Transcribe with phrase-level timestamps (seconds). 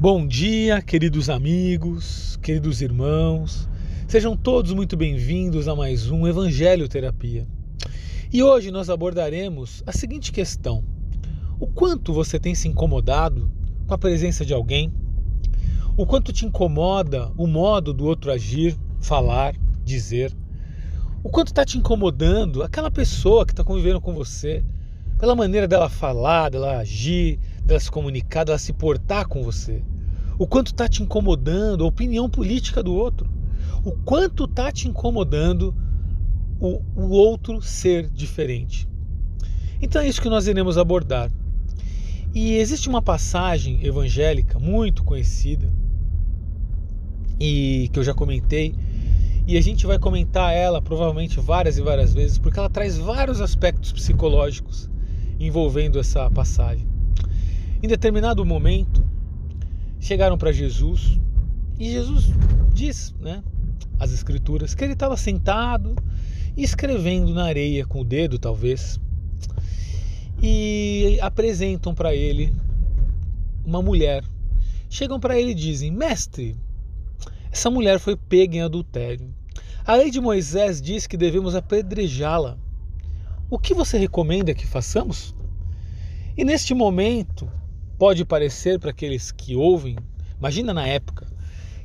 [0.00, 3.68] Bom dia, queridos amigos, queridos irmãos.
[4.08, 7.46] Sejam todos muito bem-vindos a mais um Evangelho Terapia.
[8.32, 10.82] E hoje nós abordaremos a seguinte questão:
[11.60, 13.52] O quanto você tem se incomodado
[13.86, 14.90] com a presença de alguém?
[15.98, 19.54] O quanto te incomoda o modo do outro agir, falar,
[19.84, 20.34] dizer?
[21.22, 24.64] O quanto está te incomodando aquela pessoa que está convivendo com você,
[25.18, 29.82] pela maneira dela falar, dela agir, dela se comunicar, dela se portar com você?
[30.40, 33.28] O quanto está te incomodando a opinião política do outro?
[33.84, 35.74] O quanto está te incomodando
[36.58, 38.88] o, o outro ser diferente?
[39.82, 41.30] Então é isso que nós iremos abordar.
[42.34, 45.70] E existe uma passagem evangélica muito conhecida
[47.38, 48.74] e que eu já comentei,
[49.46, 53.42] e a gente vai comentar ela provavelmente várias e várias vezes, porque ela traz vários
[53.42, 54.88] aspectos psicológicos
[55.38, 56.88] envolvendo essa passagem.
[57.82, 59.09] Em determinado momento,
[60.00, 61.20] chegaram para Jesus
[61.78, 62.26] e Jesus
[62.72, 63.42] diz, né,
[63.98, 65.94] as escrituras, que ele estava sentado
[66.56, 68.98] escrevendo na areia com o dedo, talvez,
[70.42, 72.52] e apresentam para ele
[73.64, 74.24] uma mulher.
[74.88, 76.56] Chegam para ele e dizem: Mestre,
[77.52, 79.32] essa mulher foi pega em adultério.
[79.86, 82.58] A lei de Moisés diz que devemos apedrejá-la.
[83.48, 85.34] O que você recomenda que façamos?
[86.36, 87.50] E neste momento,
[88.00, 89.94] pode parecer para aqueles que ouvem,
[90.38, 91.26] imagina na época,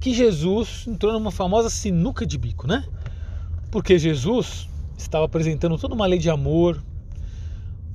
[0.00, 2.84] que Jesus entrou numa famosa sinuca de bico, né?
[3.70, 6.82] Porque Jesus estava apresentando toda uma lei de amor,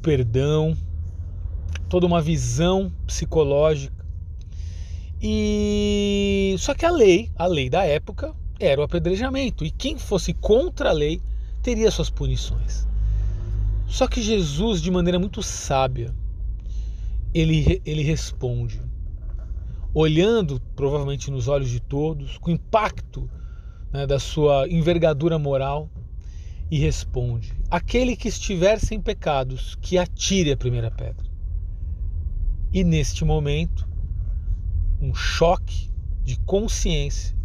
[0.02, 0.78] perdão,
[1.90, 4.06] toda uma visão psicológica.
[5.22, 10.34] E só que a lei, a lei da época, era o apedrejamento, e quem fosse
[10.34, 11.22] contra a lei
[11.62, 12.88] teria suas punições.
[13.88, 16.16] Só que Jesus, de maneira muito sábia,
[17.36, 18.82] ele, ele responde,
[19.94, 23.30] olhando provavelmente nos olhos de todos, com impacto
[23.92, 25.90] né, da sua envergadura moral,
[26.72, 31.26] e responde: Aquele que estiver sem pecados, que atire a primeira pedra.
[32.74, 33.86] E neste momento,
[35.02, 35.92] um choque
[36.24, 37.36] de consciência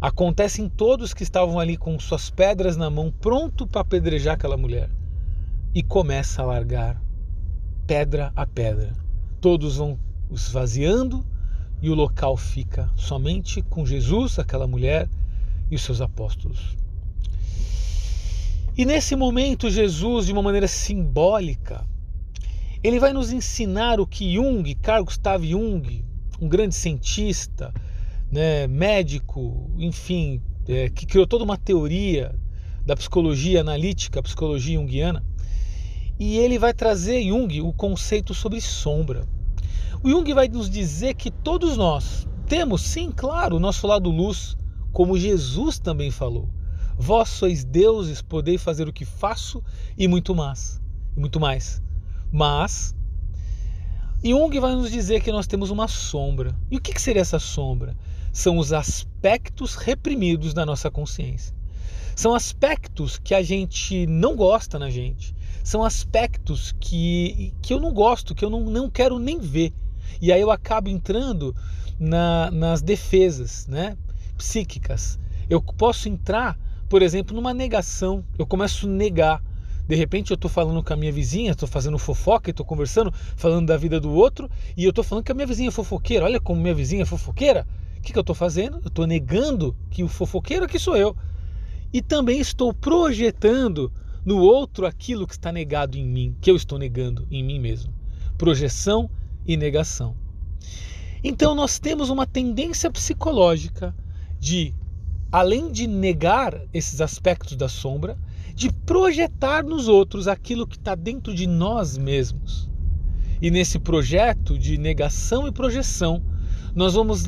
[0.00, 4.56] acontece em todos que estavam ali com suas pedras na mão, pronto para apedrejar aquela
[4.56, 4.90] mulher,
[5.72, 7.05] e começa a largar
[7.86, 8.92] pedra a pedra.
[9.40, 9.98] Todos vão
[10.30, 11.24] esvaziando
[11.80, 15.08] e o local fica somente com Jesus, aquela mulher
[15.70, 16.76] e os seus apóstolos.
[18.76, 21.86] E nesse momento, Jesus, de uma maneira simbólica,
[22.82, 26.04] ele vai nos ensinar o que Jung, Carl Gustav Jung,
[26.40, 27.72] um grande cientista,
[28.30, 32.34] né, médico, enfim, é, que criou toda uma teoria
[32.84, 35.24] da psicologia analítica, psicologia junguiana,
[36.18, 39.26] e ele vai trazer Jung o conceito sobre sombra.
[40.02, 44.56] O Jung vai nos dizer que todos nós temos, sim, claro, o nosso lado luz,
[44.92, 46.48] como Jesus também falou.
[46.96, 49.62] Vós sois deuses, podeis fazer o que faço
[49.98, 50.80] e muito mais.
[51.16, 51.82] E muito mais.
[52.32, 52.94] Mas
[54.22, 56.56] Jung vai nos dizer que nós temos uma sombra.
[56.70, 57.96] E o que seria essa sombra?
[58.32, 61.55] São os aspectos reprimidos da nossa consciência.
[62.16, 67.92] São aspectos que a gente não gosta na gente, são aspectos que, que eu não
[67.92, 69.74] gosto, que eu não, não quero nem ver.
[70.18, 71.54] E aí eu acabo entrando
[72.00, 73.98] na, nas defesas né,
[74.34, 75.18] psíquicas.
[75.50, 78.24] Eu posso entrar, por exemplo, numa negação.
[78.38, 79.42] Eu começo a negar.
[79.86, 83.66] De repente eu estou falando com a minha vizinha, estou fazendo fofoca, estou conversando, falando
[83.66, 86.24] da vida do outro, e eu estou falando que a minha vizinha é fofoqueira.
[86.24, 87.66] Olha como minha vizinha é fofoqueira.
[87.98, 88.78] O que, que eu estou fazendo?
[88.78, 91.14] Eu estou negando que o fofoqueiro aqui sou eu.
[91.92, 93.92] E também estou projetando
[94.24, 97.94] no outro aquilo que está negado em mim, que eu estou negando em mim mesmo.
[98.36, 99.08] Projeção
[99.46, 100.16] e negação.
[101.22, 103.94] Então nós temos uma tendência psicológica
[104.38, 104.74] de,
[105.30, 108.18] além de negar esses aspectos da sombra,
[108.54, 112.68] de projetar nos outros aquilo que está dentro de nós mesmos.
[113.40, 116.22] E nesse projeto de negação e projeção,
[116.74, 117.26] nós vamos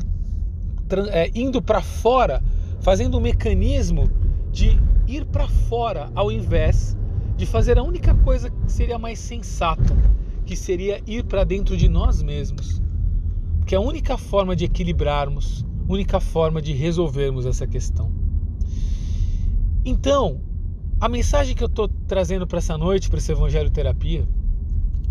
[1.11, 2.43] é, indo para fora,
[2.81, 4.09] fazendo um mecanismo
[4.51, 6.97] de ir para fora ao invés
[7.35, 9.95] de fazer a única coisa que seria mais sensata,
[10.45, 12.81] que seria ir para dentro de nós mesmos.
[13.65, 18.11] Que é a única forma de equilibrarmos, única forma de resolvermos essa questão.
[19.85, 20.41] Então,
[20.99, 24.27] a mensagem que eu estou trazendo para essa noite, para esse Evangelho Terapia,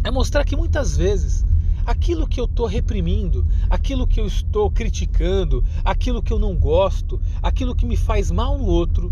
[0.04, 1.46] é mostrar que muitas vezes
[1.86, 7.18] aquilo que eu estou reprimindo, aquilo que eu estou criticando, aquilo que eu não gosto,
[7.42, 9.10] aquilo que me faz mal no outro,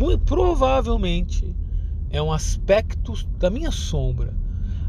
[0.00, 1.54] muito provavelmente
[2.08, 4.34] é um aspecto da minha sombra,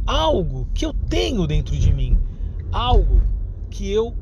[0.08, 2.18] algo que eu tenho dentro de mim,
[2.72, 3.22] algo
[3.70, 4.16] que eu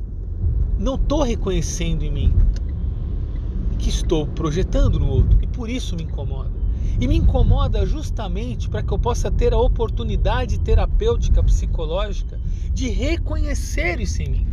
[0.76, 2.34] não estou reconhecendo em mim
[3.78, 6.50] que estou projetando no outro e por isso me incomoda.
[7.00, 12.38] E me incomoda justamente para que eu possa ter a oportunidade terapêutica, psicológica
[12.74, 14.46] de reconhecer isso em mim.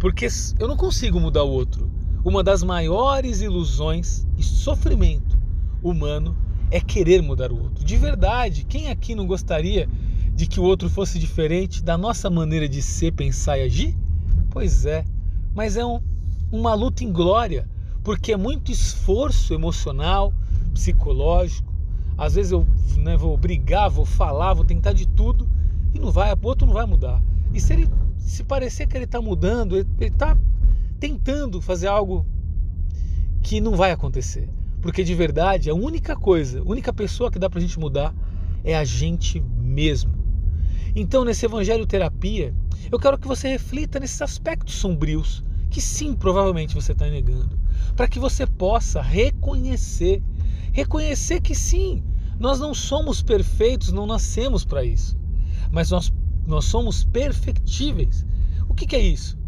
[0.00, 0.26] Porque
[0.58, 1.88] eu não consigo mudar o outro.
[2.24, 5.29] Uma das maiores ilusões e sofrimento
[5.82, 6.36] humano
[6.70, 7.84] é querer mudar o outro.
[7.84, 9.88] De verdade, quem aqui não gostaria
[10.34, 13.96] de que o outro fosse diferente da nossa maneira de ser, pensar e agir?
[14.50, 15.04] Pois é,
[15.54, 16.00] mas é um,
[16.50, 17.68] uma luta em glória,
[18.02, 20.32] porque é muito esforço emocional,
[20.72, 21.72] psicológico.
[22.16, 22.66] Às vezes eu
[22.96, 25.48] né, vou brigar, vou falar, vou tentar de tudo
[25.94, 27.22] e não vai, o outro não vai mudar.
[27.52, 27.88] E se ele
[28.18, 30.36] se parecer que ele está mudando, ele está
[30.98, 32.24] tentando fazer algo
[33.42, 34.48] que não vai acontecer.
[34.80, 38.14] Porque de verdade, a única coisa, a única pessoa que dá para a gente mudar
[38.64, 40.12] é a gente mesmo.
[40.94, 42.54] Então, nesse Evangelho Terapia,
[42.90, 47.58] eu quero que você reflita nesses aspectos sombrios que sim, provavelmente você está negando,
[47.94, 50.20] para que você possa reconhecer,
[50.72, 52.02] reconhecer que sim,
[52.38, 55.16] nós não somos perfeitos, não nascemos para isso,
[55.70, 56.12] mas nós,
[56.46, 58.26] nós somos perfectíveis.
[58.68, 59.38] O que, que é isso?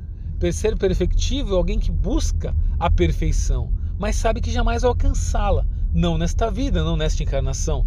[0.52, 5.64] Ser perfectível é alguém que busca a perfeição, mas sabe que jamais alcançá-la,
[5.94, 7.86] não nesta vida, não nesta encarnação,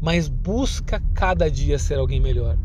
[0.00, 2.58] mas busca cada dia ser alguém melhor.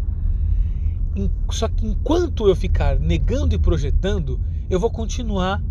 [1.51, 5.61] Só que enquanto eu ficar negando e projetando, eu vou continuar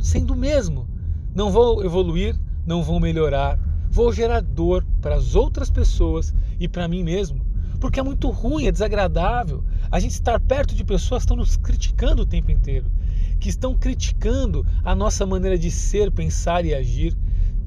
[0.00, 0.88] sendo o mesmo.
[1.32, 2.34] Não vou evoluir,
[2.66, 3.56] não vou melhorar,
[3.88, 7.46] vou gerar dor para as outras pessoas e para mim mesmo.
[7.78, 9.62] Porque é muito ruim, é desagradável
[9.92, 12.90] a gente estar perto de pessoas que estão nos criticando o tempo inteiro,
[13.38, 17.16] que estão criticando a nossa maneira de ser, pensar e agir.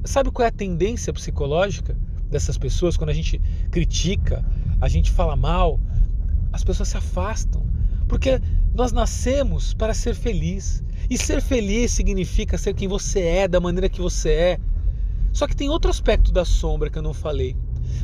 [0.04, 1.96] Sabe qual é a tendência psicológica
[2.30, 3.40] dessas pessoas quando a gente
[3.70, 4.44] critica,
[4.80, 5.80] a gente fala mal,
[6.52, 7.64] as pessoas se afastam.
[8.08, 8.40] Porque
[8.74, 10.82] nós nascemos para ser feliz.
[11.08, 14.58] E ser feliz significa ser quem você é, da maneira que você é.
[15.32, 17.56] Só que tem outro aspecto da sombra que eu não falei.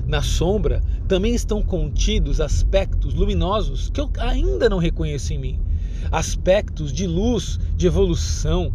[0.06, 5.67] Na sombra também estão contidos aspectos luminosos que eu ainda não reconheço em mim.
[6.10, 8.72] Aspectos de luz, de evolução,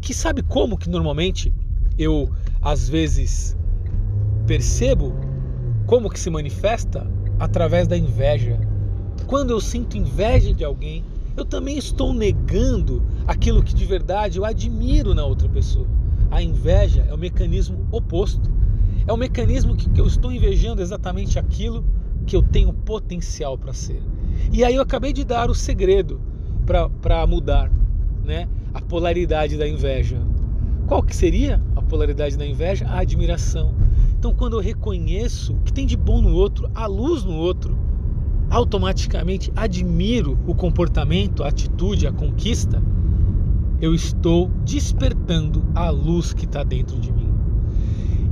[0.00, 1.52] que sabe como que normalmente
[1.98, 2.30] eu
[2.60, 3.56] às vezes
[4.46, 5.14] percebo
[5.86, 7.06] como que se manifesta
[7.38, 8.58] através da inveja.
[9.26, 11.04] Quando eu sinto inveja de alguém,
[11.36, 15.86] eu também estou negando aquilo que de verdade eu admiro na outra pessoa.
[16.30, 18.50] A inveja é o mecanismo oposto.
[19.06, 21.84] É o mecanismo que eu estou invejando exatamente aquilo
[22.26, 24.02] que eu tenho potencial para ser.
[24.52, 26.20] E aí eu acabei de dar o segredo
[27.00, 27.70] para mudar
[28.24, 30.20] né, a polaridade da inveja.
[30.86, 32.86] Qual que seria a polaridade da inveja?
[32.86, 33.74] A admiração.
[34.18, 37.76] Então, quando eu reconheço o que tem de bom no outro, a luz no outro,
[38.50, 42.82] automaticamente admiro o comportamento, a atitude, a conquista,
[43.80, 47.28] eu estou despertando a luz que está dentro de mim.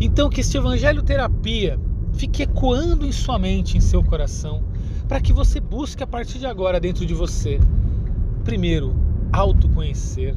[0.00, 1.78] Então, que este Evangelho Terapia
[2.14, 4.62] fique ecoando em sua mente, em seu coração,
[5.12, 7.60] para que você busque a partir de agora dentro de você,
[8.44, 8.96] primeiro,
[9.30, 10.34] autoconhecer,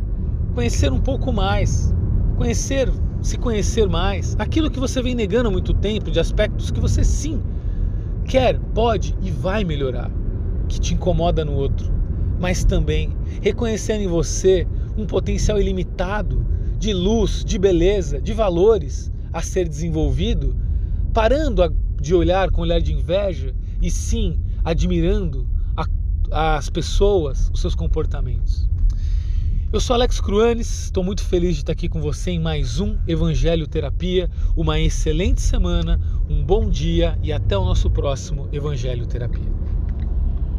[0.54, 1.96] conhecer um pouco mais,
[2.36, 2.92] conhecer
[3.22, 7.06] se conhecer mais, aquilo que você vem negando há muito tempo, de aspectos que você
[7.06, 7.42] sim
[8.26, 10.12] quer, pode e vai melhorar,
[10.68, 11.90] que te incomoda no outro,
[12.38, 14.68] mas também reconhecendo em você
[14.98, 16.46] um potencial ilimitado
[16.78, 20.54] de luz, de beleza, de valores a ser desenvolvido,
[21.14, 21.62] parando
[22.02, 28.68] de olhar com olhar de inveja e sim admirando a, as pessoas, os seus comportamentos.
[29.72, 32.98] Eu sou Alex Cruanes, estou muito feliz de estar aqui com você em mais um
[33.08, 34.30] Evangelho Terapia.
[34.56, 39.65] Uma excelente semana, um bom dia e até o nosso próximo Evangelho Terapia.